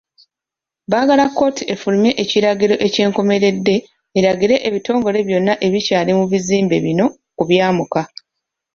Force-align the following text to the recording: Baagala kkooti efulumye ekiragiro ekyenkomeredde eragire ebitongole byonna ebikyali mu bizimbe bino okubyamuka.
Baagala 0.91 1.23
kkooti 1.29 1.63
efulumye 1.73 2.11
ekiragiro 2.23 2.75
ekyenkomeredde 2.87 3.75
eragire 4.17 4.55
ebitongole 4.67 5.19
byonna 5.27 5.53
ebikyali 5.67 6.11
mu 6.19 6.25
bizimbe 6.31 6.77
bino 6.85 7.05
okubyamuka. 7.31 8.01